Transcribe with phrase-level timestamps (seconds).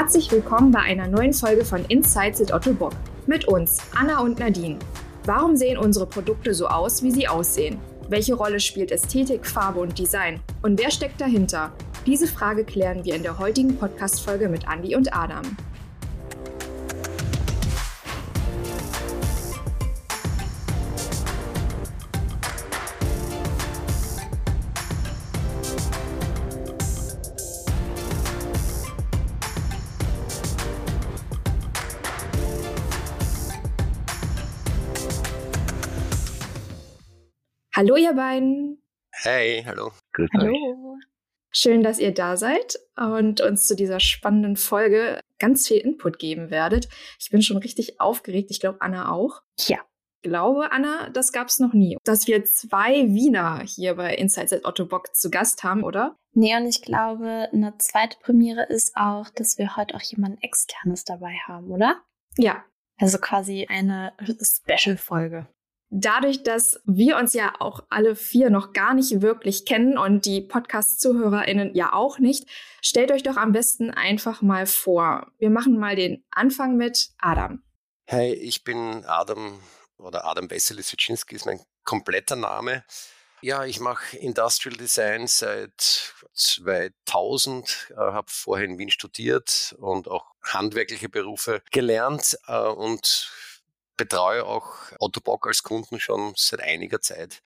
[0.00, 2.94] Herzlich willkommen bei einer neuen Folge von Insights at Otto Bock.
[3.26, 4.78] Mit uns, Anna und Nadine.
[5.26, 7.78] Warum sehen unsere Produkte so aus, wie sie aussehen?
[8.08, 10.40] Welche Rolle spielt Ästhetik, Farbe und Design?
[10.62, 11.70] Und wer steckt dahinter?
[12.06, 15.44] Diese Frage klären wir in der heutigen Podcast-Folge mit Andy und Adam.
[37.80, 38.82] Hallo, ihr beiden.
[39.10, 39.90] Hey, hallo.
[40.12, 40.98] Grüß hallo.
[41.50, 46.50] Schön, dass ihr da seid und uns zu dieser spannenden Folge ganz viel Input geben
[46.50, 46.90] werdet.
[47.18, 48.50] Ich bin schon richtig aufgeregt.
[48.50, 49.40] Ich glaube, Anna auch.
[49.66, 49.78] Ja.
[50.20, 54.52] Ich glaube, Anna, das gab es noch nie, dass wir zwei Wiener hier bei Insights
[54.52, 56.18] at Otto Bock zu Gast haben, oder?
[56.34, 61.04] Nee, und ich glaube, eine zweite Premiere ist auch, dass wir heute auch jemanden externes
[61.04, 62.02] dabei haben, oder?
[62.36, 62.62] Ja.
[62.98, 65.48] Also quasi eine Special-Folge
[65.90, 70.40] dadurch, dass wir uns ja auch alle vier noch gar nicht wirklich kennen und die
[70.40, 72.48] Podcast-ZuhörerInnen ja auch nicht,
[72.80, 75.30] stellt euch doch am besten einfach mal vor.
[75.38, 77.62] Wir machen mal den Anfang mit Adam.
[78.06, 79.60] Hey, ich bin Adam
[79.98, 82.84] oder Adam Wesselis-Witschinski ist mein kompletter Name.
[83.42, 90.26] Ja, ich mache Industrial Design seit 2000, äh, habe vorher in Wien studiert und auch
[90.42, 93.30] handwerkliche Berufe gelernt äh, und
[94.00, 97.42] betreue auch Otto Bock als Kunden schon seit einiger Zeit.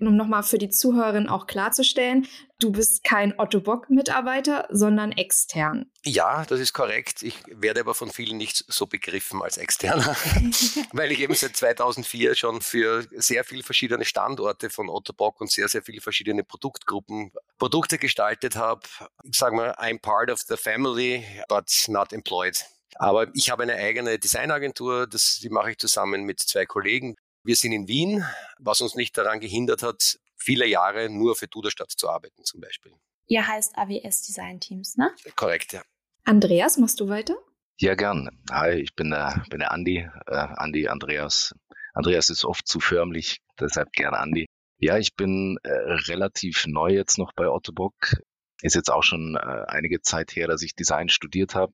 [0.00, 2.26] Um nochmal für die Zuhörerin auch klarzustellen,
[2.58, 5.86] du bist kein Otto Bock-Mitarbeiter, sondern extern.
[6.04, 7.22] Ja, das ist korrekt.
[7.22, 10.14] Ich werde aber von vielen nicht so begriffen als externer,
[10.92, 15.50] weil ich eben seit 2004 schon für sehr viele verschiedene Standorte von Otto Bock und
[15.50, 18.82] sehr, sehr viele verschiedene Produktgruppen Produkte gestaltet habe.
[19.22, 22.62] Ich sage mal, I'm part of the family, but not employed.
[22.96, 27.16] Aber ich habe eine eigene Designagentur, das, die mache ich zusammen mit zwei Kollegen.
[27.42, 28.24] Wir sind in Wien,
[28.58, 32.92] was uns nicht daran gehindert hat, viele Jahre nur für Duderstadt zu arbeiten zum Beispiel.
[33.26, 35.10] Ihr heißt AWS Design Teams, ne?
[35.36, 35.82] Korrekt, ja.
[36.24, 37.36] Andreas, machst du weiter?
[37.78, 38.30] Ja, gern.
[38.50, 40.08] Hi, ich bin der, bin der Andi.
[40.26, 41.54] Äh, Andi, Andreas.
[41.92, 44.46] Andreas ist oft zu förmlich, deshalb gern Andi.
[44.78, 45.70] Ja, ich bin äh,
[46.08, 48.16] relativ neu jetzt noch bei Otto Bock.
[48.62, 51.72] Ist jetzt auch schon äh, einige Zeit her, dass ich Design studiert habe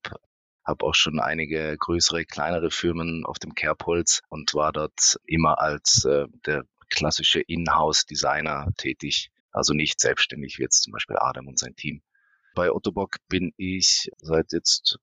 [0.64, 6.04] habe auch schon einige größere, kleinere Firmen auf dem Kerbholz und war dort immer als
[6.04, 11.76] äh, der klassische Inhouse-Designer tätig, also nicht selbstständig wie jetzt zum Beispiel Adam und sein
[11.76, 12.02] Team.
[12.54, 14.98] Bei Ottobock bin ich seit jetzt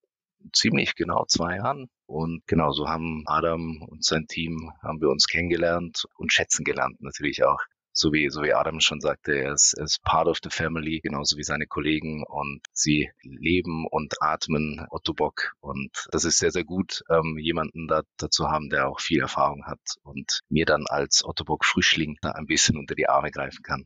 [0.53, 1.89] ziemlich genau zwei Jahren.
[2.05, 7.01] Und genau so haben Adam und sein Team haben wir uns kennengelernt und schätzen gelernt
[7.01, 7.59] natürlich auch
[7.97, 10.99] so wie, so wie Adam schon sagte, er ist, er ist part of the family,
[11.01, 16.51] genauso wie seine Kollegen und sie leben und atmen Otto Bock und das ist sehr,
[16.51, 20.85] sehr gut, ähm, jemanden da, dazu haben, der auch viel Erfahrung hat und mir dann
[20.87, 23.85] als Otto Bock Frischling da ein bisschen unter die Arme greifen kann.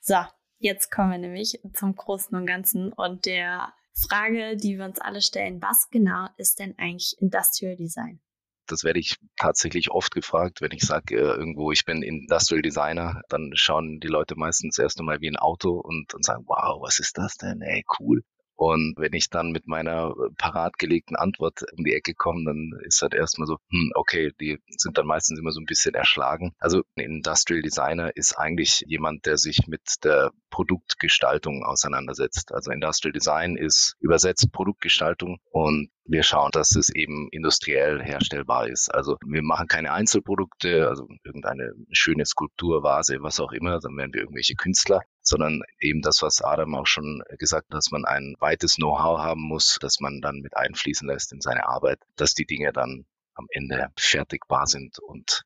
[0.00, 0.16] So,
[0.58, 3.72] jetzt kommen wir nämlich zum Großen und Ganzen und der
[4.08, 8.20] Frage, die wir uns alle stellen, was genau ist denn eigentlich Industrial Design?
[8.66, 13.22] Das werde ich tatsächlich oft gefragt, wenn ich sage äh, irgendwo, ich bin Industrial Designer,
[13.28, 16.98] dann schauen die Leute meistens erst einmal wie ein Auto und, und sagen, wow, was
[16.98, 17.60] ist das denn?
[17.62, 18.22] Ey, cool.
[18.56, 22.72] Und wenn ich dann mit meiner äh, parat gelegten Antwort um die Ecke komme, dann
[22.84, 26.54] ist halt erstmal so, hm, okay, die sind dann meistens immer so ein bisschen erschlagen.
[26.58, 32.52] Also ein Industrial Designer ist eigentlich jemand, der sich mit der Produktgestaltung auseinandersetzt.
[32.52, 38.94] Also Industrial Design ist übersetzt Produktgestaltung und wir schauen, dass es eben industriell herstellbar ist.
[38.94, 44.12] Also wir machen keine Einzelprodukte, also irgendeine schöne Skulptur, Vase, was auch immer, dann wären
[44.12, 48.34] wir irgendwelche Künstler, sondern eben das, was Adam auch schon gesagt hat, dass man ein
[48.38, 52.46] weites Know-how haben muss, das man dann mit einfließen lässt in seine Arbeit, dass die
[52.46, 55.42] Dinge dann am Ende fertigbar sind und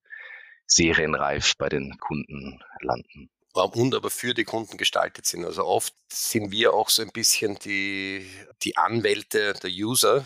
[0.66, 5.44] serienreif bei den Kunden landen und aber für die Kunden gestaltet sind.
[5.44, 8.24] Also oft sind wir auch so ein bisschen die,
[8.62, 10.24] die Anwälte der User,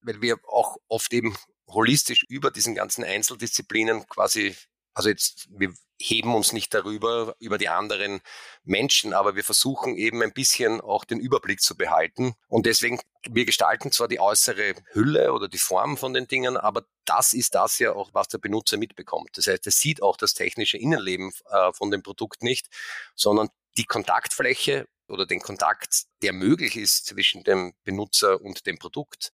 [0.00, 1.36] weil wir auch oft eben
[1.68, 4.56] holistisch über diesen ganzen Einzeldisziplinen quasi,
[4.96, 8.20] also jetzt, wir heben uns nicht darüber, über die anderen
[8.64, 12.34] Menschen, aber wir versuchen eben ein bisschen auch den Überblick zu behalten.
[12.48, 12.98] Und deswegen,
[13.28, 17.54] wir gestalten zwar die äußere Hülle oder die Form von den Dingen, aber das ist
[17.54, 19.30] das ja auch, was der Benutzer mitbekommt.
[19.34, 22.68] Das heißt, er sieht auch das technische Innenleben äh, von dem Produkt nicht,
[23.14, 29.32] sondern die Kontaktfläche oder den Kontakt, der möglich ist zwischen dem Benutzer und dem Produkt,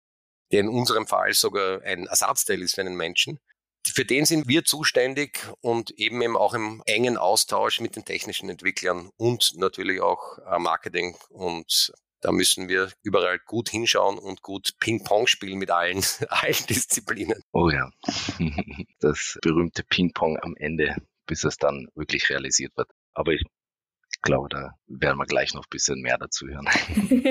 [0.52, 3.40] der in unserem Fall sogar ein Ersatzteil ist für einen Menschen,
[3.86, 8.48] für den sind wir zuständig und eben, eben auch im engen Austausch mit den technischen
[8.48, 11.92] Entwicklern und natürlich auch äh, Marketing und
[12.22, 17.42] Da müssen wir überall gut hinschauen und gut Ping-Pong spielen mit allen, allen Disziplinen.
[17.52, 17.90] Oh ja,
[19.00, 22.90] das berühmte Ping-Pong am Ende, bis es dann wirklich realisiert wird.
[23.14, 23.42] Aber ich
[24.22, 26.68] glaube, da werden wir gleich noch ein bisschen mehr dazu hören.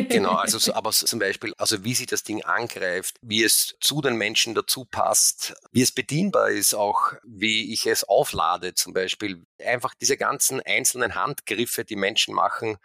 [0.10, 4.02] genau, also so, aber zum Beispiel, also wie sich das Ding angreift, wie es zu
[4.02, 9.46] den Menschen dazu passt, wie es bedienbar ist, auch wie ich es auflade zum Beispiel.
[9.64, 12.78] Einfach diese ganzen einzelnen Handgriffe, die Menschen machen,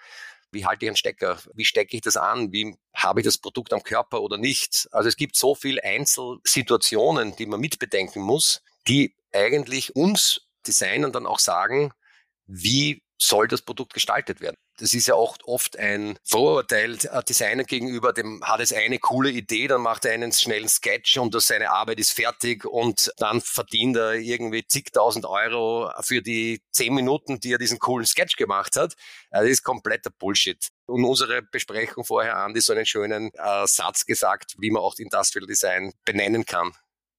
[0.54, 1.38] wie halte ich einen Stecker?
[1.52, 2.52] Wie stecke ich das an?
[2.52, 4.88] Wie habe ich das Produkt am Körper oder nicht?
[4.92, 11.26] Also es gibt so viele Einzelsituationen, die man mitbedenken muss, die eigentlich uns Designern dann
[11.26, 11.92] auch sagen,
[12.46, 14.56] wie soll das Produkt gestaltet werden.
[14.78, 19.30] Das ist ja auch oft ein Vorurteil äh, Designer gegenüber, dem hat es eine coole
[19.30, 23.96] Idee, dann macht er einen schnellen Sketch und seine Arbeit ist fertig und dann verdient
[23.96, 28.94] er irgendwie zigtausend Euro für die zehn Minuten, die er diesen coolen Sketch gemacht hat.
[29.30, 30.68] Das ist kompletter Bullshit.
[30.86, 35.46] Und unsere Besprechung vorher, Andi, so einen schönen äh, Satz gesagt, wie man auch Industrial
[35.46, 36.72] Design benennen kann.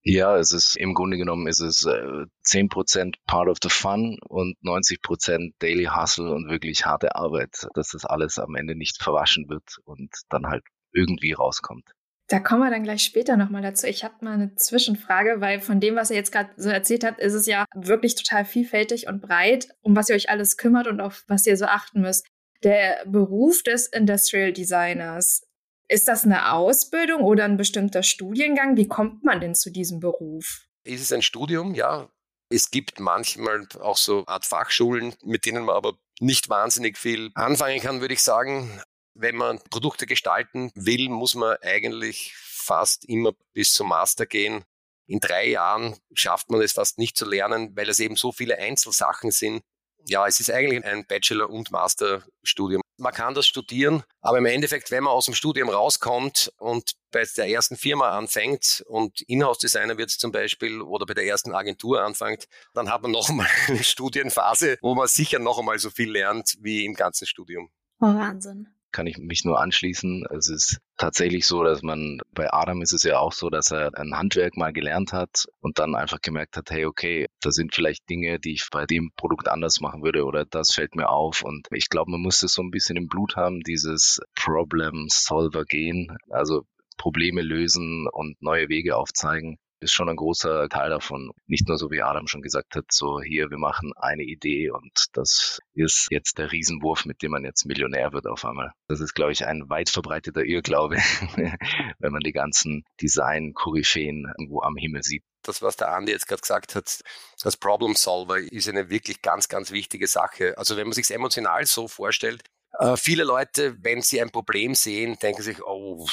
[0.07, 4.55] Ja, es ist im Grunde genommen ist es äh, 10% Part of the Fun und
[4.63, 9.79] 90% Daily Hustle und wirklich harte Arbeit, dass das alles am Ende nicht verwaschen wird
[9.83, 10.63] und dann halt
[10.93, 11.89] irgendwie rauskommt.
[12.27, 13.87] Da kommen wir dann gleich später nochmal dazu.
[13.87, 17.19] Ich habe mal eine Zwischenfrage, weil von dem, was ihr jetzt gerade so erzählt habt,
[17.19, 21.01] ist es ja wirklich total vielfältig und breit, um was ihr euch alles kümmert und
[21.01, 22.27] auf was ihr so achten müsst.
[22.63, 25.44] Der Beruf des Industrial Designers,
[25.87, 28.77] ist das eine Ausbildung oder ein bestimmter Studiengang?
[28.77, 30.65] Wie kommt man denn zu diesem Beruf?
[30.83, 31.73] Ist es ein Studium?
[31.75, 32.09] Ja.
[32.49, 37.81] Es gibt manchmal auch so Art Fachschulen, mit denen man aber nicht wahnsinnig viel anfangen
[37.81, 38.81] kann, würde ich sagen.
[39.15, 44.63] Wenn man Produkte gestalten will, muss man eigentlich fast immer bis zum Master gehen.
[45.07, 48.57] In drei Jahren schafft man es fast nicht zu lernen, weil es eben so viele
[48.57, 49.61] Einzelsachen sind.
[50.07, 54.91] Ja, es ist eigentlich ein Bachelor- und Masterstudium man kann das studieren, aber im Endeffekt,
[54.91, 60.11] wenn man aus dem Studium rauskommt und bei der ersten Firma anfängt und Inhouse-Designer wird
[60.11, 64.77] zum Beispiel oder bei der ersten Agentur anfängt, dann hat man noch einmal eine Studienphase,
[64.81, 67.69] wo man sicher noch einmal so viel lernt wie im ganzen Studium.
[67.99, 70.25] Oh, Wahnsinn kann ich mich nur anschließen.
[70.31, 73.91] Es ist tatsächlich so, dass man bei Adam ist es ja auch so, dass er
[73.97, 78.09] ein Handwerk mal gelernt hat und dann einfach gemerkt hat, hey, okay, da sind vielleicht
[78.09, 81.43] Dinge, die ich bei dem Produkt anders machen würde oder das fällt mir auf.
[81.43, 86.63] Und ich glaube, man muss das so ein bisschen im Blut haben, dieses Problem-Solver-Gehen, also
[86.97, 91.31] Probleme lösen und neue Wege aufzeigen ist schon ein großer Teil davon.
[91.47, 95.05] Nicht nur so wie Adam schon gesagt hat, so hier, wir machen eine Idee und
[95.13, 98.71] das ist jetzt der Riesenwurf, mit dem man jetzt Millionär wird auf einmal.
[98.87, 100.95] Das ist, glaube ich, ein weit verbreiteter Irrglaube,
[101.99, 105.23] wenn man die ganzen Design-Koryphäen irgendwo am Himmel sieht.
[105.43, 107.01] Das, was der Andi jetzt gerade gesagt hat,
[107.43, 110.57] das Problem Solver ist eine wirklich ganz, ganz wichtige Sache.
[110.57, 112.43] Also wenn man sich emotional so vorstellt,
[112.79, 116.05] äh, viele Leute, wenn sie ein Problem sehen, denken sich, oh,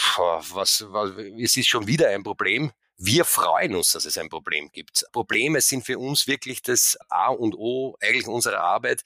[0.53, 1.11] was, was,
[1.41, 2.71] es ist schon wieder ein Problem.
[2.99, 5.05] Wir freuen uns, dass es ein Problem gibt.
[5.13, 9.03] Probleme sind für uns wirklich das A und O eigentlich unserer Arbeit,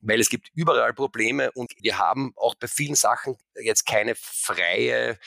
[0.00, 5.18] weil es gibt überall Probleme und wir haben auch bei vielen Sachen jetzt keine freie,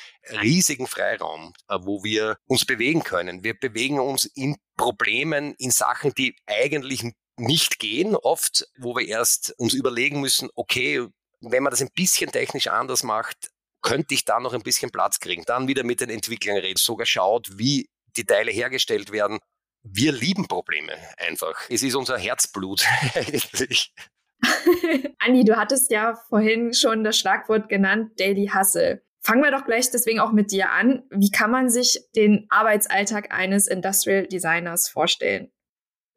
[0.42, 3.44] riesigen Freiraum, äh, wo wir uns bewegen können.
[3.44, 7.04] Wir bewegen uns in Problemen, in Sachen, die eigentlich
[7.38, 11.08] nicht gehen, oft, wo wir erst uns überlegen müssen, okay,
[11.42, 13.50] wenn man das ein bisschen technisch anders macht,
[13.82, 15.44] könnte ich da noch ein bisschen Platz kriegen.
[15.46, 19.40] Dann wieder mit den Entwicklern reden, sogar schaut, wie die Teile hergestellt werden.
[19.84, 21.56] Wir lieben Probleme einfach.
[21.70, 23.94] Es ist unser Herzblut eigentlich.
[25.20, 29.04] Andi, du hattest ja vorhin schon das Schlagwort genannt, Daily Hustle.
[29.24, 31.04] Fangen wir doch gleich deswegen auch mit dir an.
[31.12, 35.52] Wie kann man sich den Arbeitsalltag eines Industrial Designers vorstellen?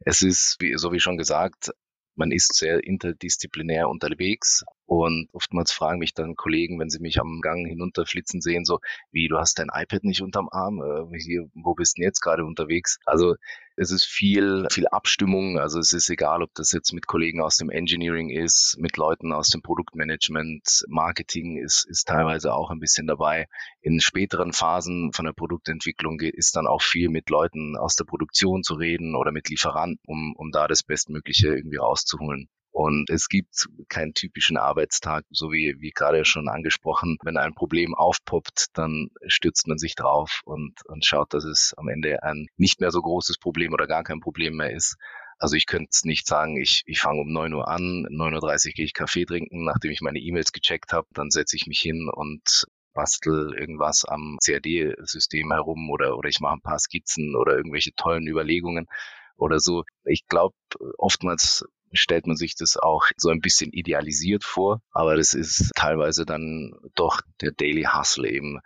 [0.07, 1.71] Es ist, wie, so wie schon gesagt,
[2.17, 7.41] man ist sehr interdisziplinär unterwegs und oftmals fragen mich dann Kollegen, wenn sie mich am
[7.41, 11.75] Gang hinunterflitzen sehen, so, wie, du hast dein iPad nicht unterm Arm, äh, hier, wo
[11.75, 12.99] bist du jetzt gerade unterwegs?
[13.07, 13.35] Also
[13.77, 15.59] es ist viel, viel Abstimmung.
[15.59, 19.33] Also es ist egal, ob das jetzt mit Kollegen aus dem Engineering ist, mit Leuten
[19.33, 23.47] aus dem Produktmanagement, Marketing ist, ist teilweise auch ein bisschen dabei.
[23.81, 28.63] In späteren Phasen von der Produktentwicklung ist dann auch viel mit Leuten aus der Produktion
[28.63, 32.49] zu reden oder mit Lieferanten, um, um da das Bestmögliche irgendwie rauszuholen.
[32.75, 37.19] Und es gibt keinen typischen Arbeitstag, so wie, wie gerade schon angesprochen.
[37.23, 41.87] Wenn ein Problem aufpoppt, dann stürzt man sich drauf und, und schaut, dass es am
[41.87, 44.97] Ende ein nicht mehr so großes Problem oder gar kein Problem mehr ist.
[45.39, 48.85] Also ich könnte nicht sagen, ich, ich fange um neun Uhr an, 9.30 Uhr gehe
[48.87, 52.65] ich Kaffee trinken, nachdem ich meine E-Mails gecheckt habe, dann setze ich mich hin und
[52.93, 58.27] bastel irgendwas am CAD-System herum oder, oder ich mache ein paar Skizzen oder irgendwelche tollen
[58.27, 58.89] Überlegungen
[59.37, 59.85] oder so.
[60.05, 60.57] Ich glaube,
[60.99, 66.25] oftmals stellt man sich das auch so ein bisschen idealisiert vor, aber das ist teilweise
[66.25, 68.61] dann doch der Daily Hustle eben.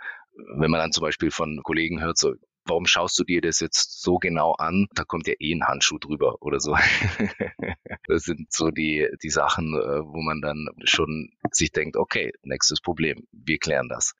[0.56, 4.02] Wenn man dann zum Beispiel von Kollegen hört, so, warum schaust du dir das jetzt
[4.02, 4.86] so genau an?
[4.94, 6.76] Da kommt ja eh ein Handschuh drüber oder so.
[8.06, 12.80] das sind so die, die Sachen, äh, wo man dann schon sich denkt, okay, nächstes
[12.80, 14.14] Problem, wir klären das.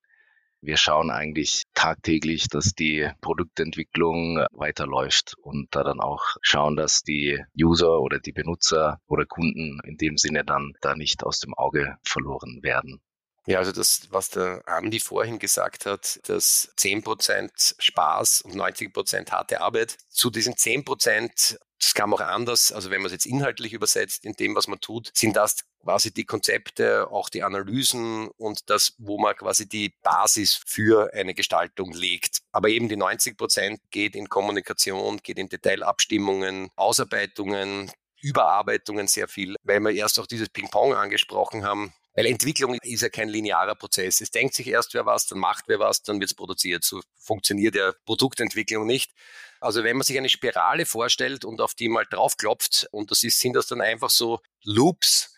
[0.61, 7.41] Wir schauen eigentlich tagtäglich, dass die Produktentwicklung weiterläuft und da dann auch schauen, dass die
[7.57, 11.95] User oder die Benutzer oder Kunden in dem Sinne dann da nicht aus dem Auge
[12.03, 13.01] verloren werden.
[13.45, 19.61] Ja, also das, was der Andi vorhin gesagt hat, dass 10% Spaß und 90% harte
[19.61, 19.97] Arbeit.
[20.09, 24.33] Zu diesen 10%, das kam auch anders, also wenn man es jetzt inhaltlich übersetzt in
[24.33, 29.17] dem, was man tut, sind das quasi die Konzepte, auch die Analysen und das, wo
[29.17, 32.39] man quasi die Basis für eine Gestaltung legt.
[32.51, 39.55] Aber eben die 90 Prozent geht in Kommunikation, geht in Detailabstimmungen, Ausarbeitungen, Überarbeitungen sehr viel,
[39.63, 41.93] weil wir erst auch dieses Ping-Pong angesprochen haben.
[42.13, 44.19] Weil Entwicklung ist ja kein linearer Prozess.
[44.19, 46.83] Es denkt sich erst wer was, dann macht wer was, dann wird es produziert.
[46.83, 49.13] So funktioniert ja Produktentwicklung nicht.
[49.59, 53.39] Also wenn man sich eine Spirale vorstellt und auf die mal draufklopft, und das ist,
[53.39, 55.33] sind das dann einfach so Loops,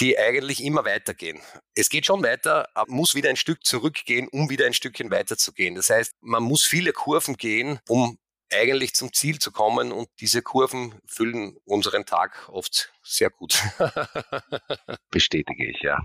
[0.00, 1.40] die eigentlich immer weitergehen.
[1.74, 5.74] Es geht schon weiter, aber muss wieder ein Stück zurückgehen, um wieder ein Stückchen weiterzugehen.
[5.74, 8.18] Das heißt, man muss viele Kurven gehen, um
[8.52, 13.62] eigentlich zum Ziel zu kommen und diese Kurven füllen unseren Tag oft sehr gut.
[15.10, 16.02] Bestätige ich, ja.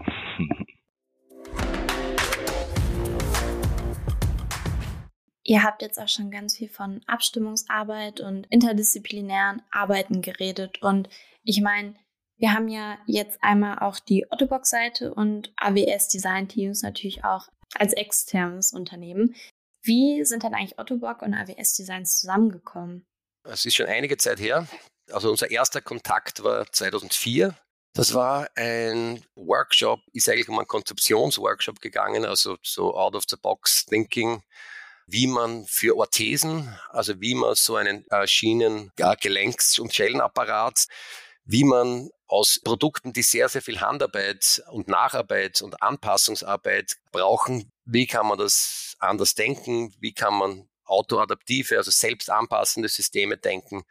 [5.48, 10.82] Ihr habt jetzt auch schon ganz viel von Abstimmungsarbeit und interdisziplinären Arbeiten geredet.
[10.82, 11.08] Und
[11.44, 11.96] ich meine,
[12.38, 17.94] wir haben ja jetzt einmal auch die Ottobox-Seite und AWS Design Teams natürlich auch als
[17.94, 19.36] externes Unternehmen.
[19.84, 23.06] Wie sind denn eigentlich Ottobock und AWS Designs zusammengekommen?
[23.44, 24.68] Es ist schon einige Zeit her.
[25.12, 27.56] Also unser erster Kontakt war 2004.
[27.94, 33.38] Das war ein Workshop, ist eigentlich um einen Konzeptionsworkshop gegangen, also so out of the
[33.38, 34.42] box thinking,
[35.08, 40.88] wie man für Orthesen, also wie man so einen äh, Schienen-, Gelenks- und Schellenapparat,
[41.46, 48.08] wie man aus Produkten, die sehr, sehr viel Handarbeit und Nacharbeit und Anpassungsarbeit brauchen, wie
[48.08, 53.84] kann man das anders denken, wie kann man autoadaptive, also selbst anpassende Systeme denken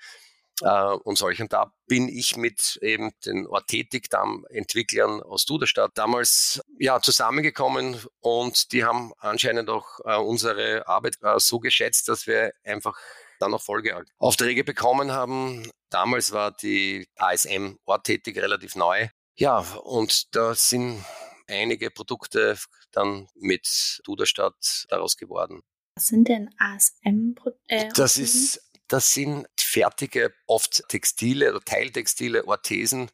[0.63, 1.41] äh, und solch.
[1.41, 8.85] Und da bin ich mit eben den Orthetik-Entwicklern aus Duderstadt damals ja, zusammengekommen und die
[8.85, 12.99] haben anscheinend auch äh, unsere Arbeit äh, so geschätzt, dass wir einfach
[13.41, 15.71] dann noch Folgeaufträge bekommen haben.
[15.91, 19.09] Damals war die ASM Orttätig relativ neu.
[19.37, 21.05] Ja, und da sind
[21.49, 22.57] einige Produkte
[22.93, 25.63] dann mit Duderstadt daraus geworden.
[25.97, 27.35] Was sind denn ASM?
[27.67, 33.11] Äh, das ist, das sind fertige, oft Textile oder Teiltextile, Orthesen.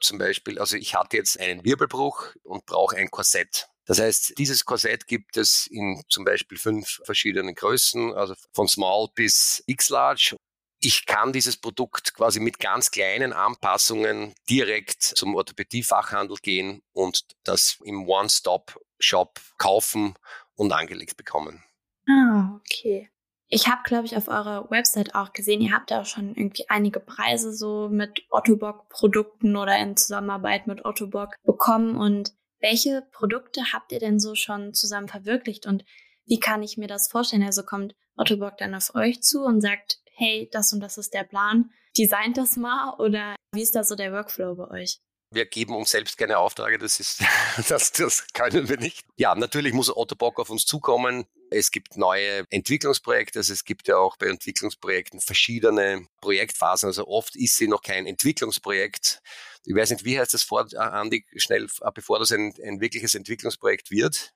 [0.00, 3.68] Zum Beispiel, also ich hatte jetzt einen Wirbelbruch und brauche ein Korsett.
[3.84, 9.08] Das heißt, dieses Korsett gibt es in zum Beispiel fünf verschiedenen Größen, also von Small
[9.14, 10.36] bis X-Large.
[10.80, 17.78] Ich kann dieses Produkt quasi mit ganz kleinen Anpassungen direkt zum Orthopädiefachhandel gehen und das
[17.84, 20.14] im One-Stop-Shop kaufen
[20.56, 21.62] und angelegt bekommen.
[22.08, 23.11] Ah, okay.
[23.54, 26.64] Ich habe, glaube ich, auf eurer Website auch gesehen, ihr habt da auch schon irgendwie
[26.70, 31.98] einige Preise so mit Ottobock-Produkten oder in Zusammenarbeit mit Ottobock bekommen.
[31.98, 35.84] Und welche Produkte habt ihr denn so schon zusammen verwirklicht und
[36.24, 37.42] wie kann ich mir das vorstellen?
[37.42, 41.24] Also kommt Ottobock dann auf euch zu und sagt, hey, das und das ist der
[41.24, 44.98] Plan, designt das mal oder wie ist da so der Workflow bei euch?
[45.32, 47.22] Wir geben uns selbst keine Aufträge, das ist,
[47.68, 49.04] das, das können wir nicht.
[49.16, 51.24] Ja, natürlich muss Otto Bock auf uns zukommen.
[51.50, 56.88] Es gibt neue Entwicklungsprojekte, also es gibt ja auch bei Entwicklungsprojekten verschiedene Projektphasen.
[56.88, 59.20] Also oft ist sie noch kein Entwicklungsprojekt.
[59.64, 63.90] Ich weiß nicht, wie heißt das vor, Andi, schnell, bevor das ein, ein wirkliches Entwicklungsprojekt
[63.90, 64.32] wird?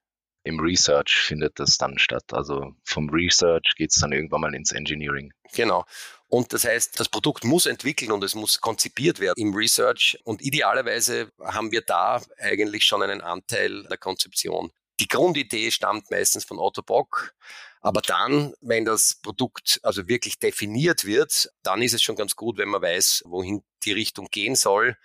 [0.46, 2.32] Im Research findet das dann statt.
[2.32, 5.32] Also vom Research geht es dann irgendwann mal ins Engineering.
[5.52, 5.84] Genau.
[6.28, 10.18] Und das heißt, das Produkt muss entwickeln und es muss konzipiert werden im Research.
[10.24, 14.70] Und idealerweise haben wir da eigentlich schon einen Anteil der Konzeption.
[15.00, 17.34] Die Grundidee stammt meistens von Otto Bock.
[17.80, 22.56] Aber dann, wenn das Produkt also wirklich definiert wird, dann ist es schon ganz gut,
[22.58, 24.96] wenn man weiß, wohin die Richtung gehen soll.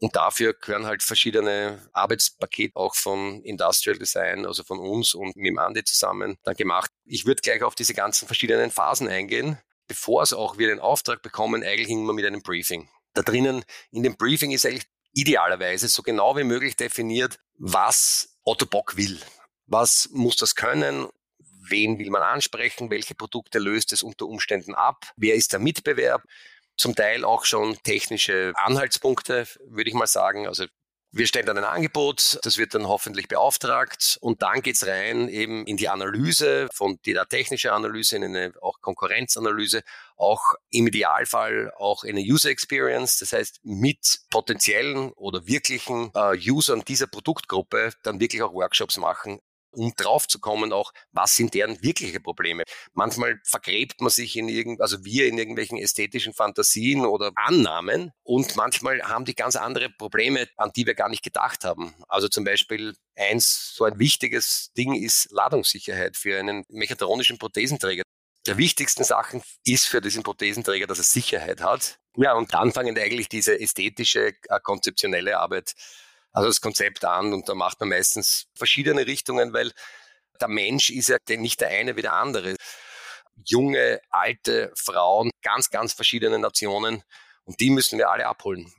[0.00, 5.46] Und dafür gehören halt verschiedene Arbeitspakete auch von Industrial Design, also von uns und mit
[5.46, 6.90] dem zusammen dann gemacht.
[7.04, 11.22] Ich würde gleich auf diese ganzen verschiedenen Phasen eingehen bevor es auch wir den Auftrag
[11.22, 12.88] bekommen, eigentlich immer mit einem Briefing.
[13.14, 18.66] Da drinnen in dem Briefing ist eigentlich idealerweise so genau wie möglich definiert, was Otto
[18.66, 19.18] Bock will.
[19.66, 21.08] Was muss das können?
[21.38, 22.90] Wen will man ansprechen?
[22.90, 25.10] Welche Produkte löst es unter Umständen ab?
[25.16, 26.22] Wer ist der Mitbewerb?
[26.78, 30.46] Zum Teil auch schon technische Anhaltspunkte, würde ich mal sagen.
[30.46, 30.64] Also
[31.10, 35.66] wir stellen dann ein Angebot, das wird dann hoffentlich beauftragt und dann geht's rein eben
[35.66, 39.82] in die Analyse, von der technische Analyse in eine auch Konkurrenzanalyse,
[40.16, 46.82] auch im Idealfall auch eine User Experience, das heißt mit potenziellen oder wirklichen äh, Usern
[46.86, 49.40] dieser Produktgruppe dann wirklich auch Workshops machen,
[49.78, 52.64] um drauf zu kommen, auch was sind deren wirkliche Probleme.
[52.92, 58.56] Manchmal vergräbt man sich in irgend, also wir in irgendwelchen ästhetischen Fantasien oder Annahmen und
[58.56, 61.94] manchmal haben die ganz andere Probleme, an die wir gar nicht gedacht haben.
[62.08, 68.02] Also zum Beispiel eins, so ein wichtiges Ding ist Ladungssicherheit für einen mechatronischen Prothesenträger.
[68.46, 71.98] Der wichtigsten Sachen ist für diesen Prothesenträger, dass er Sicherheit hat.
[72.16, 75.74] Ja, und dann fangen eigentlich diese ästhetische, äh, konzeptionelle Arbeit
[76.32, 79.72] also das Konzept an und da macht man meistens verschiedene Richtungen, weil
[80.40, 82.56] der Mensch ist ja nicht der eine wie der andere.
[83.44, 87.02] Junge, alte Frauen, ganz, ganz verschiedene Nationen
[87.44, 88.72] und die müssen wir alle abholen.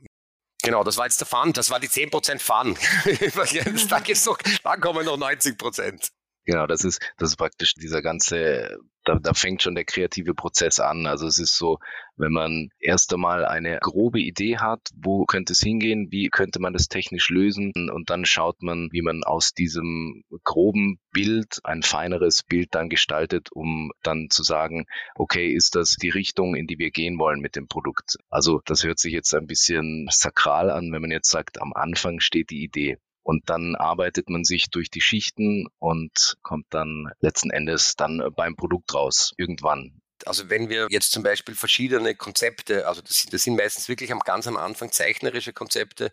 [0.62, 2.76] Genau, das war jetzt der Fun, das war die 10% Fun.
[3.88, 6.10] da, noch, da kommen noch 90%.
[6.44, 10.80] Genau, das ist, das ist praktisch dieser ganze, da, da fängt schon der kreative Prozess
[10.80, 11.06] an.
[11.06, 11.78] Also es ist so,
[12.16, 16.72] wenn man erst einmal eine grobe Idee hat, wo könnte es hingehen, wie könnte man
[16.72, 22.42] das technisch lösen und dann schaut man, wie man aus diesem groben Bild ein feineres
[22.42, 26.90] Bild dann gestaltet, um dann zu sagen, okay, ist das die Richtung, in die wir
[26.90, 28.16] gehen wollen mit dem Produkt?
[28.28, 32.20] Also das hört sich jetzt ein bisschen sakral an, wenn man jetzt sagt, am Anfang
[32.20, 32.98] steht die Idee.
[33.22, 38.56] Und dann arbeitet man sich durch die Schichten und kommt dann letzten Endes dann beim
[38.56, 40.00] Produkt raus, irgendwann.
[40.26, 44.20] Also wenn wir jetzt zum Beispiel verschiedene Konzepte, also das, das sind meistens wirklich am
[44.20, 46.12] ganz am Anfang zeichnerische Konzepte,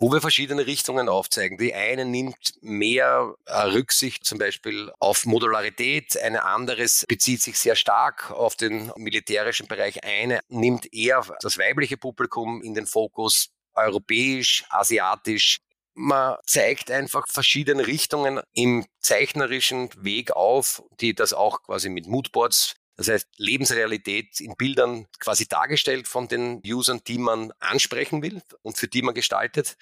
[0.00, 1.58] wo wir verschiedene Richtungen aufzeigen.
[1.58, 7.76] Die eine nimmt mehr äh, Rücksicht zum Beispiel auf Modularität, eine anderes bezieht sich sehr
[7.76, 10.02] stark auf den militärischen Bereich.
[10.02, 15.58] Eine nimmt eher das weibliche Publikum in den Fokus, europäisch, asiatisch,
[15.94, 22.76] man zeigt einfach verschiedene Richtungen im zeichnerischen Weg auf, die das auch quasi mit Moodboards,
[22.96, 28.76] das heißt Lebensrealität in Bildern quasi dargestellt von den Usern, die man ansprechen will und
[28.76, 29.76] für die man gestaltet.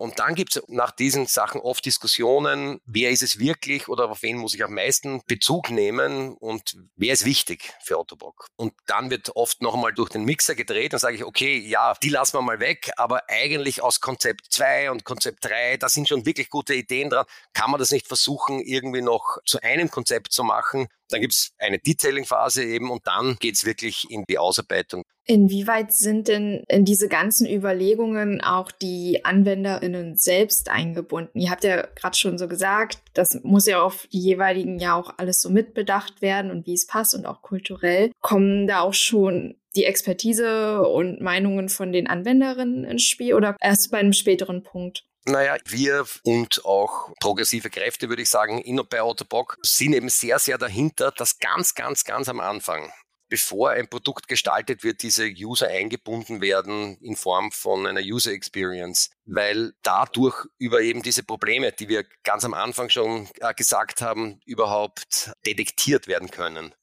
[0.00, 4.22] Und dann gibt es nach diesen Sachen oft Diskussionen, wer ist es wirklich oder auf
[4.22, 8.46] wen muss ich am meisten Bezug nehmen und wer ist wichtig für Autobock.
[8.56, 12.08] Und dann wird oft nochmal durch den Mixer gedreht und sage ich, okay, ja, die
[12.08, 16.24] lassen wir mal weg, aber eigentlich aus Konzept 2 und Konzept 3, da sind schon
[16.24, 17.26] wirklich gute Ideen dran.
[17.52, 20.88] Kann man das nicht versuchen, irgendwie noch zu einem Konzept zu machen?
[21.10, 25.04] Dann gibt es eine Detailing-Phase eben und dann geht es wirklich in die Ausarbeitung.
[25.26, 31.38] Inwieweit sind denn in diese ganzen Überlegungen auch die AnwenderInnen selbst eingebunden?
[31.38, 35.14] Ihr habt ja gerade schon so gesagt, das muss ja auf die jeweiligen ja auch
[35.18, 38.10] alles so mitbedacht werden und wie es passt und auch kulturell.
[38.20, 43.90] Kommen da auch schon die Expertise und Meinungen von den Anwenderinnen ins Spiel oder erst
[43.90, 45.04] bei einem späteren Punkt?
[45.30, 50.08] Naja, wir und auch progressive Kräfte, würde ich sagen, in und bei Autobock, sind eben
[50.08, 52.92] sehr, sehr dahinter, dass ganz, ganz, ganz am Anfang
[53.28, 59.10] bevor ein Produkt gestaltet wird, diese User eingebunden werden in Form von einer User Experience,
[59.24, 64.40] weil dadurch über eben diese Probleme, die wir ganz am Anfang schon äh, gesagt haben,
[64.44, 66.74] überhaupt detektiert werden können.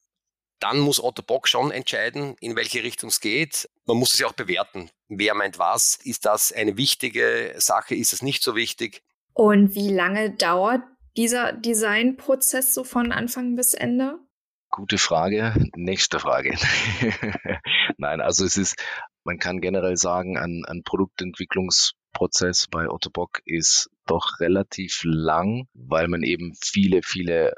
[0.58, 3.68] Dann muss Otto Bock schon entscheiden, in welche Richtung es geht.
[3.84, 4.90] Man muss es ja auch bewerten.
[5.08, 5.98] Wer meint was?
[6.04, 7.94] Ist das eine wichtige Sache?
[7.94, 9.02] Ist es nicht so wichtig?
[9.32, 10.82] Und wie lange dauert
[11.16, 14.18] dieser Designprozess so von Anfang bis Ende?
[14.70, 15.54] Gute Frage.
[15.74, 16.54] Nächste Frage.
[17.96, 18.76] Nein, also es ist,
[19.24, 26.08] man kann generell sagen, ein, ein Produktentwicklungsprozess bei Otto Bock ist doch relativ lang, weil
[26.08, 27.54] man eben viele, viele äh,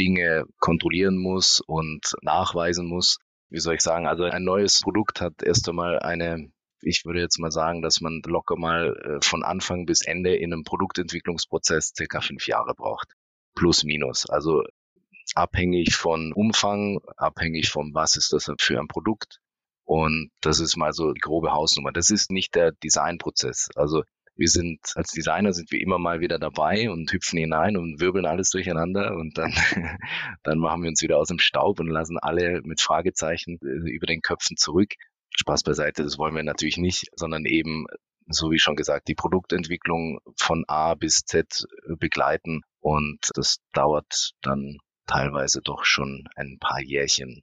[0.00, 3.18] Dinge kontrollieren muss und nachweisen muss.
[3.50, 4.06] Wie soll ich sagen?
[4.06, 6.50] Also ein neues Produkt hat erst einmal eine
[6.84, 10.52] ich würde jetzt mal sagen, dass man locker mal äh, von Anfang bis Ende in
[10.52, 13.14] einem Produktentwicklungsprozess circa fünf Jahre braucht.
[13.54, 14.26] Plus minus.
[14.28, 14.62] Also
[15.34, 19.38] abhängig von Umfang, abhängig von was ist das für ein Produkt.
[19.84, 21.92] Und das ist mal so die grobe Hausnummer.
[21.92, 23.68] Das ist nicht der Designprozess.
[23.74, 24.02] Also
[24.36, 28.26] wir sind als Designer sind wir immer mal wieder dabei und hüpfen hinein und wirbeln
[28.26, 29.52] alles durcheinander und dann,
[30.42, 34.06] dann machen wir uns wieder aus dem Staub und lassen alle mit Fragezeichen äh, über
[34.06, 34.94] den Köpfen zurück.
[35.36, 37.86] Spaß beiseite, das wollen wir natürlich nicht, sondern eben,
[38.28, 41.66] so wie schon gesagt, die Produktentwicklung von A bis Z
[41.98, 47.42] begleiten und das dauert dann teilweise doch schon ein paar Jährchen.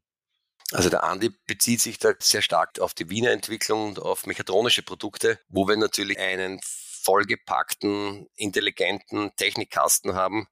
[0.71, 4.83] Also der Andi bezieht sich da sehr stark auf die Wiener Entwicklung und auf mechatronische
[4.83, 10.47] Produkte, wo wir natürlich einen vollgepackten, intelligenten Technikkasten haben,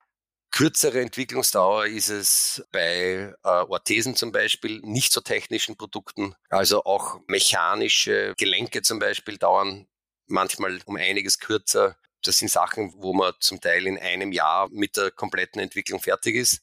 [0.51, 6.35] kürzere Entwicklungsdauer ist es bei äh, Orthesen zum Beispiel, nicht so technischen Produkten.
[6.49, 9.87] Also auch mechanische Gelenke zum Beispiel dauern
[10.27, 11.97] manchmal um einiges kürzer.
[12.23, 16.35] Das sind Sachen, wo man zum Teil in einem Jahr mit der kompletten Entwicklung fertig
[16.35, 16.61] ist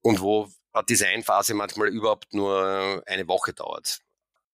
[0.00, 4.00] und wo eine Designphase manchmal überhaupt nur eine Woche dauert.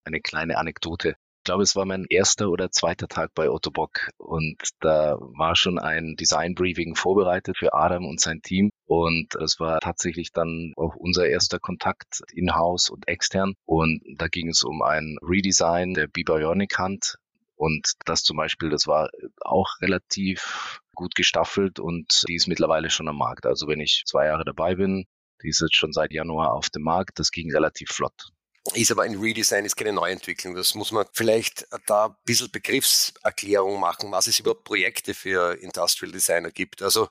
[0.05, 1.16] Eine kleine Anekdote.
[1.44, 4.09] Ich glaube, es war mein erster oder zweiter Tag bei Otto Bock.
[4.16, 8.70] Und da war schon ein Design Briefing vorbereitet für Adam und sein Team.
[8.87, 13.52] Und es war tatsächlich dann auch unser erster Kontakt in-house und extern.
[13.66, 17.16] Und da ging es um ein Redesign der Bibionic Hand.
[17.57, 19.11] Und das zum Beispiel, das war
[19.42, 23.44] auch relativ gut gestaffelt und die ist mittlerweile schon am Markt.
[23.44, 25.04] Also wenn ich zwei Jahre dabei bin,
[25.42, 28.30] die ist jetzt schon seit Januar auf dem Markt, das ging relativ flott
[28.72, 30.55] ist aber ein Redesign, ist keine Neuentwicklung.
[30.55, 36.11] Das muss man vielleicht da ein bisschen Begriffserklärung machen, was es überhaupt Projekte für Industrial
[36.11, 36.81] Designer gibt.
[36.83, 37.09] Also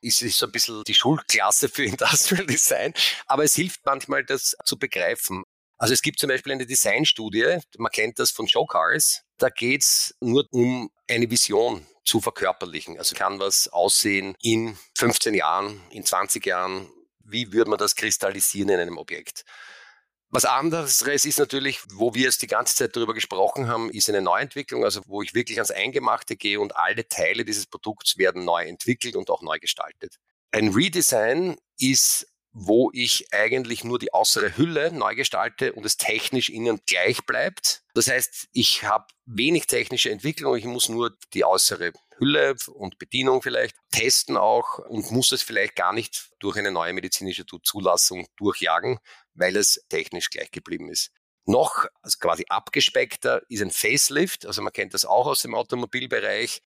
[0.00, 2.94] ist es so ein bisschen die Schulklasse für Industrial Design,
[3.26, 5.44] aber es hilft manchmal, das zu begreifen.
[5.76, 10.44] Also es gibt zum Beispiel eine Designstudie, man kennt das von Showcars, da geht's nur
[10.50, 12.98] um eine Vision zu verkörperlichen.
[12.98, 16.90] Also kann was aussehen in 15 Jahren, in 20 Jahren,
[17.24, 19.44] wie würde man das kristallisieren in einem Objekt?
[20.30, 24.20] Was anderes ist natürlich, wo wir jetzt die ganze Zeit darüber gesprochen haben, ist eine
[24.20, 28.64] Neuentwicklung, also wo ich wirklich ans Eingemachte gehe und alle Teile dieses Produkts werden neu
[28.64, 30.16] entwickelt und auch neu gestaltet.
[30.52, 36.48] Ein Redesign ist wo ich eigentlich nur die äußere Hülle neu gestalte und es technisch
[36.48, 37.82] innen gleich bleibt.
[37.94, 43.42] Das heißt, ich habe wenig technische Entwicklung, ich muss nur die äußere Hülle und Bedienung
[43.42, 48.98] vielleicht testen auch und muss es vielleicht gar nicht durch eine neue medizinische Zulassung durchjagen,
[49.38, 51.10] weil es technisch gleich geblieben ist.
[51.46, 56.62] Noch also quasi abgespeckter ist ein Facelift, also man kennt das auch aus dem Automobilbereich.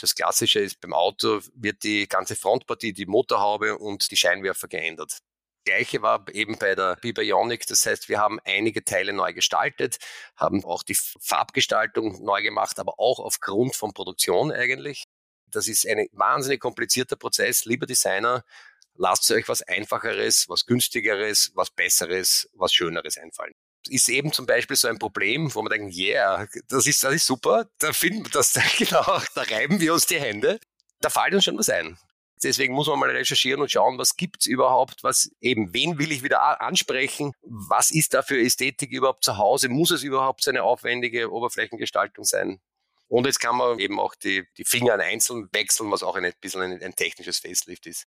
[0.00, 5.18] Das Klassische ist, beim Auto wird die ganze Frontpartie, die Motorhaube und die Scheinwerfer geändert.
[5.64, 7.66] Gleiche war eben bei der Bibionic.
[7.66, 9.98] Das heißt, wir haben einige Teile neu gestaltet,
[10.36, 15.04] haben auch die Farbgestaltung neu gemacht, aber auch aufgrund von Produktion eigentlich.
[15.46, 17.64] Das ist ein wahnsinnig komplizierter Prozess.
[17.64, 18.44] Lieber Designer,
[18.96, 23.54] lasst euch was Einfacheres, was Günstigeres, was Besseres, was Schöneres einfallen
[23.88, 27.26] ist eben zum Beispiel so ein Problem, wo man denkt, yeah, das ist, das ist
[27.26, 30.60] super, da finden das, genau, da reiben wir uns die Hände.
[31.00, 31.98] Da fällt uns schon was ein.
[32.42, 36.24] Deswegen muss man mal recherchieren und schauen, was gibt's überhaupt, was eben, wen will ich
[36.24, 40.64] wieder ansprechen, was ist da für Ästhetik überhaupt zu Hause, muss es überhaupt so eine
[40.64, 42.60] aufwendige Oberflächengestaltung sein?
[43.06, 46.32] Und jetzt kann man eben auch die, die Finger an einzeln wechseln, was auch ein
[46.40, 48.06] bisschen ein, ein technisches Facelift ist.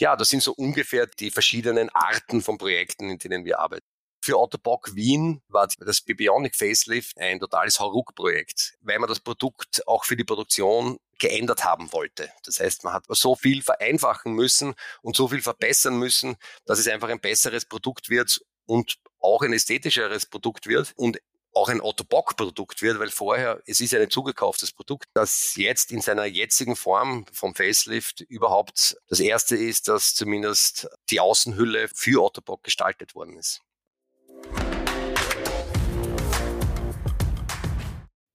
[0.00, 3.84] Ja, das sind so ungefähr die verschiedenen Arten von Projekten, in denen wir arbeiten.
[4.22, 9.86] Für Otto Bock Wien war das Bibionic Facelift ein totales Hauruck-Projekt, weil man das Produkt
[9.86, 12.30] auch für die Produktion geändert haben wollte.
[12.44, 16.88] Das heißt, man hat so viel vereinfachen müssen und so viel verbessern müssen, dass es
[16.88, 21.18] einfach ein besseres Produkt wird und auch ein ästhetischeres Produkt wird und
[21.52, 25.92] auch ein Otto Bock Produkt wird, weil vorher, es ist ein zugekauftes Produkt, das jetzt
[25.92, 32.22] in seiner jetzigen Form vom Facelift überhaupt das erste ist, dass zumindest die Außenhülle für
[32.22, 33.62] Otto Bock gestaltet worden ist.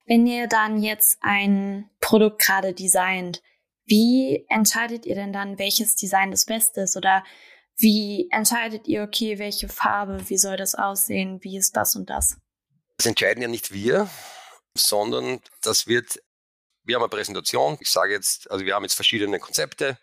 [0.08, 3.42] Wenn ihr dann jetzt ein Produkt gerade designt,
[3.86, 6.96] wie entscheidet ihr denn dann, welches Design das Beste ist?
[6.96, 7.24] Oder
[7.78, 12.38] wie entscheidet ihr, okay, welche Farbe, wie soll das aussehen, wie ist das und das?
[12.98, 14.10] Das entscheiden ja nicht wir,
[14.74, 16.22] sondern das wird,
[16.84, 19.98] wir haben eine Präsentation, ich sage jetzt, also wir haben jetzt verschiedene Konzepte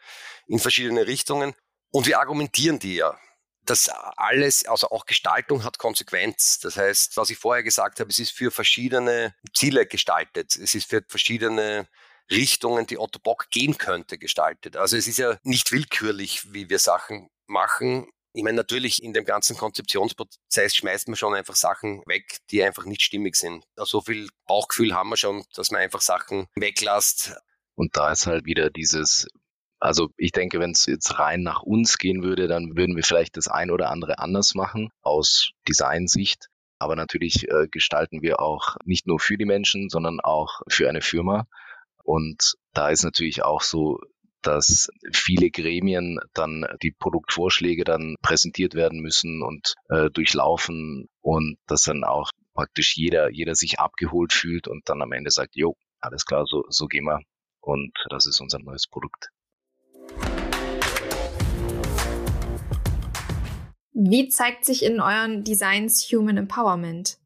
[0.47, 1.55] in verschiedene Richtungen
[1.91, 3.19] und wir argumentieren die ja
[3.65, 6.59] das alles, also auch Gestaltung hat Konsequenz.
[6.59, 10.57] Das heißt, was ich vorher gesagt habe, es ist für verschiedene Ziele gestaltet.
[10.57, 11.89] Es ist für verschiedene
[12.31, 14.77] Richtungen, die Otto Bock gehen könnte, gestaltet.
[14.77, 18.11] Also es ist ja nicht willkürlich, wie wir Sachen machen.
[18.35, 22.85] Ich meine, natürlich in dem ganzen Konzeptionsprozess schmeißt man schon einfach Sachen weg, die einfach
[22.85, 23.65] nicht stimmig sind.
[23.77, 27.37] So viel Bauchgefühl haben wir schon, dass man einfach Sachen weglässt.
[27.75, 29.27] Und da ist halt wieder dieses
[29.83, 33.37] also ich denke, wenn es jetzt rein nach uns gehen würde, dann würden wir vielleicht
[33.37, 36.47] das ein oder andere anders machen aus Designsicht.
[36.79, 41.03] Aber natürlich äh, gestalten wir auch nicht nur für die Menschen, sondern auch für eine
[41.03, 41.49] Firma.
[42.05, 43.99] Und da ist natürlich auch so,
[44.43, 51.83] dass viele Gremien dann die Produktvorschläge dann präsentiert werden müssen und äh, durchlaufen und dass
[51.83, 56.25] dann auch praktisch jeder, jeder sich abgeholt fühlt und dann am Ende sagt, jo, alles
[56.25, 57.21] klar, so, so gehen wir.
[57.61, 59.29] Und das ist unser neues Produkt.
[63.95, 67.19] Wie zeigt sich in euren Designs Human Empowerment?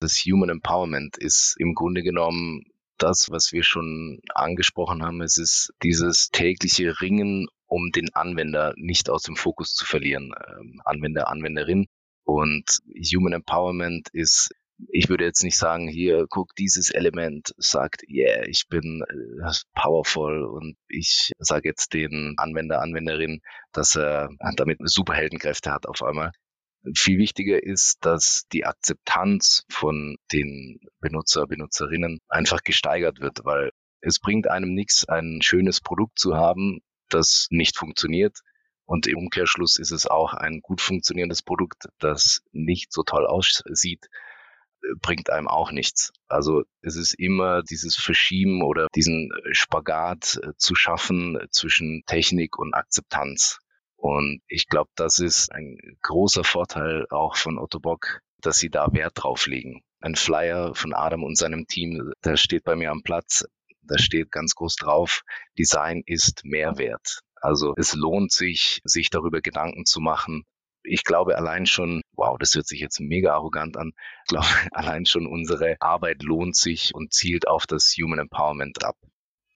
[0.00, 2.64] Das Human Empowerment ist im Grunde genommen
[3.02, 5.20] das, was wir schon angesprochen haben.
[5.22, 10.32] Es ist dieses tägliche Ringen um den Anwender nicht aus dem Fokus zu verlieren.
[10.46, 11.86] Ähm, Anwender, Anwenderin.
[12.24, 12.80] Und
[13.14, 14.50] Human Empowerment ist
[14.90, 20.44] ich würde jetzt nicht sagen, hier, guck, dieses Element sagt, yeah, ich bin äh, powerful
[20.44, 23.40] und ich sage jetzt den Anwender, Anwenderin,
[23.72, 26.32] dass er damit Superheldenkräfte hat auf einmal.
[26.96, 34.18] Viel wichtiger ist, dass die Akzeptanz von den Benutzer, Benutzerinnen einfach gesteigert wird, weil es
[34.18, 38.38] bringt einem nichts, ein schönes Produkt zu haben, das nicht funktioniert.
[38.84, 44.08] Und im Umkehrschluss ist es auch ein gut funktionierendes Produkt, das nicht so toll aussieht,
[45.00, 46.12] bringt einem auch nichts.
[46.28, 52.74] Also es ist immer dieses Verschieben oder diesen Spagat äh, zu schaffen zwischen Technik und
[52.74, 53.58] Akzeptanz.
[54.02, 58.92] Und ich glaube, das ist ein großer Vorteil auch von Otto Bock, dass sie da
[58.92, 59.84] Wert drauf legen.
[60.00, 63.44] Ein Flyer von Adam und seinem Team, der steht bei mir am Platz.
[63.82, 65.22] Da steht ganz groß drauf,
[65.56, 67.20] Design ist Mehrwert.
[67.40, 70.46] Also es lohnt sich, sich darüber Gedanken zu machen,
[70.82, 73.92] ich glaube allein schon, wow, das hört sich jetzt mega arrogant an,
[74.24, 78.96] ich glaube allein schon unsere Arbeit lohnt sich und zielt auf das Human Empowerment ab.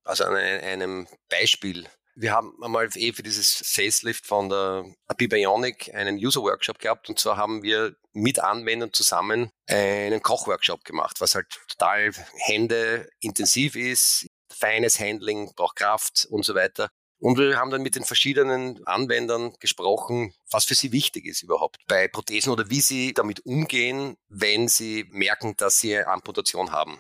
[0.04, 1.88] Also an einem Beispiel.
[2.18, 4.86] Wir haben einmal eh für dieses Facelift von der
[5.18, 11.34] Bibionic einen User-Workshop gehabt und zwar haben wir mit Anwendern zusammen einen Kochworkshop gemacht, was
[11.34, 16.88] halt total händeintensiv ist, feines Handling, braucht Kraft und so weiter.
[17.18, 21.76] Und wir haben dann mit den verschiedenen Anwendern gesprochen, was für sie wichtig ist überhaupt
[21.86, 26.98] bei Prothesen oder wie sie damit umgehen, wenn sie merken, dass sie Amputation haben.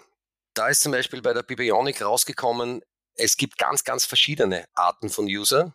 [0.54, 2.82] Da ist zum Beispiel bei der Bibionic rausgekommen,
[3.16, 5.74] es gibt ganz, ganz verschiedene Arten von User.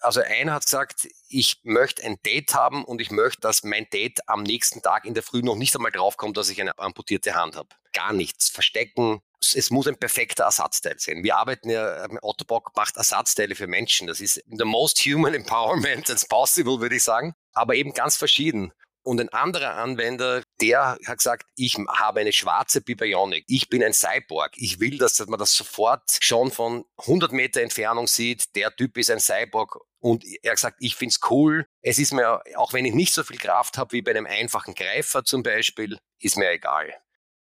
[0.00, 4.20] Also einer hat gesagt, ich möchte ein Date haben und ich möchte, dass mein Date
[4.28, 7.56] am nächsten Tag in der Früh noch nicht einmal draufkommt, dass ich eine amputierte Hand
[7.56, 7.68] habe.
[7.92, 8.50] Gar nichts.
[8.50, 11.22] Verstecken, es muss ein perfekter Ersatzteil sein.
[11.22, 14.06] Wir arbeiten ja, ähm, Autobock macht Ersatzteile für Menschen.
[14.06, 17.34] Das ist the most human empowerment that's possible, würde ich sagen.
[17.52, 18.72] Aber eben ganz verschieden.
[19.06, 23.44] Und ein anderer Anwender, der hat gesagt, ich habe eine schwarze Bibionic.
[23.46, 24.54] Ich bin ein Cyborg.
[24.56, 28.56] Ich will, dass man das sofort schon von 100 Meter Entfernung sieht.
[28.56, 29.78] Der Typ ist ein Cyborg.
[30.00, 31.66] Und er hat gesagt, ich finde es cool.
[31.82, 34.74] Es ist mir, auch wenn ich nicht so viel Kraft habe wie bei einem einfachen
[34.74, 36.92] Greifer zum Beispiel, ist mir egal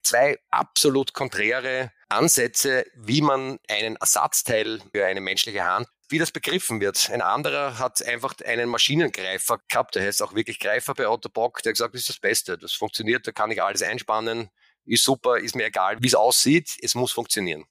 [0.03, 6.81] zwei absolut konträre Ansätze, wie man einen Ersatzteil für eine menschliche Hand wie das begriffen
[6.81, 7.09] wird.
[7.09, 11.71] Ein anderer hat einfach einen Maschinengreifer gehabt, der heißt auch wirklich Greifer bei Autobock, der
[11.71, 14.49] hat gesagt, das ist das Beste, das funktioniert, da kann ich alles einspannen,
[14.85, 17.65] ist super, ist mir egal, wie es aussieht, es muss funktionieren.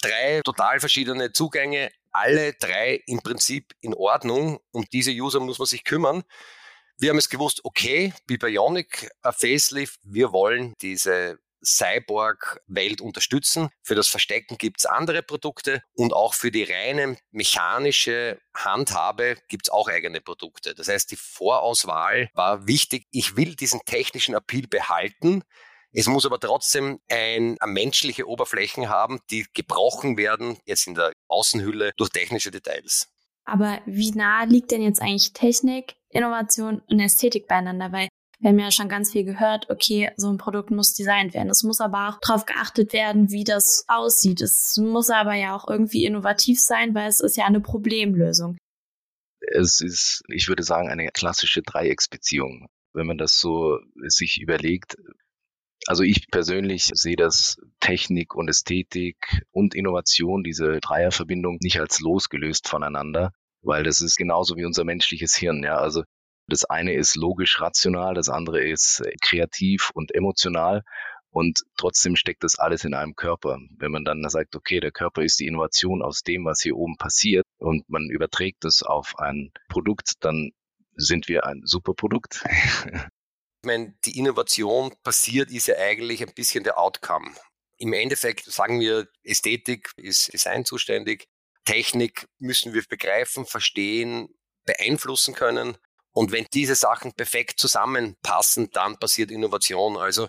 [0.00, 5.66] Drei total verschiedene Zugänge, alle drei im Prinzip in Ordnung, um diese User muss man
[5.66, 6.24] sich kümmern.
[6.98, 13.70] Wir haben es gewusst, okay, wie Bionic, Facelift, wir wollen diese Cyborg-Welt unterstützen.
[13.82, 19.66] Für das Verstecken gibt es andere Produkte und auch für die reine mechanische Handhabe gibt
[19.66, 20.74] es auch eigene Produkte.
[20.74, 23.06] Das heißt, die Vorauswahl war wichtig.
[23.10, 25.42] Ich will diesen technischen Appeal behalten.
[25.92, 31.12] Es muss aber trotzdem ein, eine menschliche Oberflächen haben, die gebrochen werden, jetzt in der
[31.28, 33.08] Außenhülle, durch technische Details.
[33.44, 37.92] Aber wie nah liegt denn jetzt eigentlich Technik, Innovation und Ästhetik beieinander?
[37.92, 38.08] Weil
[38.42, 41.48] wir haben ja schon ganz viel gehört, okay, so ein Produkt muss designt werden.
[41.48, 44.40] Es muss aber auch darauf geachtet werden, wie das aussieht.
[44.40, 48.58] Es muss aber ja auch irgendwie innovativ sein, weil es ist ja eine Problemlösung.
[49.54, 52.66] Es ist, ich würde sagen, eine klassische Dreiecksbeziehung.
[52.92, 53.78] Wenn man das so
[54.08, 54.96] sich überlegt,
[55.86, 62.68] also ich persönlich sehe das Technik und Ästhetik und Innovation, diese Dreierverbindung, nicht als losgelöst
[62.68, 63.30] voneinander,
[63.62, 65.62] weil das ist genauso wie unser menschliches Hirn.
[65.62, 66.02] Ja, also
[66.46, 70.82] das eine ist logisch rational, das andere ist äh, kreativ und emotional.
[71.30, 73.58] Und trotzdem steckt das alles in einem Körper.
[73.78, 76.98] Wenn man dann sagt, okay, der Körper ist die Innovation aus dem, was hier oben
[76.98, 80.50] passiert und man überträgt das auf ein Produkt, dann
[80.94, 82.44] sind wir ein super Produkt.
[83.64, 87.30] Ich meine, die Innovation passiert, ist ja eigentlich ein bisschen der Outcome.
[87.78, 91.28] Im Endeffekt sagen wir, Ästhetik ist Design zuständig.
[91.64, 95.76] Technik müssen wir begreifen, verstehen, beeinflussen können.
[96.14, 99.96] Und wenn diese Sachen perfekt zusammenpassen, dann passiert Innovation.
[99.96, 100.28] Also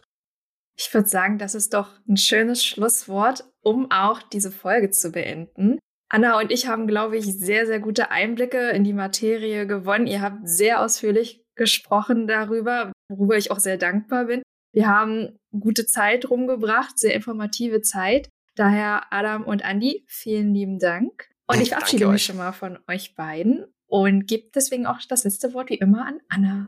[0.78, 5.80] ich würde sagen, das ist doch ein schönes Schlusswort, um auch diese Folge zu beenden.
[6.10, 10.08] Anna und ich haben, glaube ich, sehr, sehr gute Einblicke in die Materie gewonnen.
[10.08, 14.42] Ihr habt sehr ausführlich gesprochen darüber, worüber ich auch sehr dankbar bin.
[14.74, 18.30] Wir haben gute Zeit rumgebracht, sehr informative Zeit.
[18.56, 21.30] Daher Adam und Andi, vielen lieben Dank.
[21.48, 25.54] Und ich verabschiede mich schon mal von euch beiden und gebe deswegen auch das letzte
[25.54, 26.68] Wort wie immer an Anna.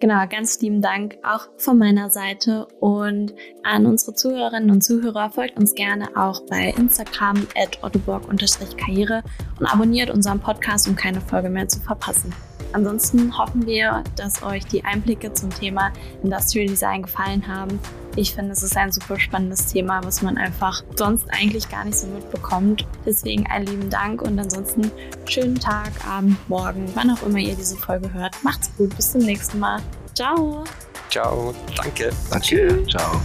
[0.00, 5.58] Genau, ganz lieben Dank auch von meiner Seite und an unsere Zuhörerinnen und Zuhörer folgt
[5.58, 9.22] uns gerne auch bei Instagram at ottoborg-karriere
[9.60, 12.34] und abonniert unseren Podcast, um keine Folge mehr zu verpassen.
[12.72, 17.78] Ansonsten hoffen wir, dass euch die Einblicke zum Thema Industrial Design gefallen haben.
[18.16, 21.98] Ich finde, es ist ein super spannendes Thema, was man einfach sonst eigentlich gar nicht
[21.98, 22.86] so mitbekommt.
[23.04, 24.90] Deswegen einen lieben Dank und ansonsten
[25.26, 28.36] schönen Tag, Abend, Morgen, wann auch immer ihr diese Folge hört.
[28.44, 29.80] Macht's gut, bis zum nächsten Mal.
[30.14, 30.64] Ciao.
[31.10, 32.10] Ciao, danke.
[32.30, 33.20] Danke, ciao.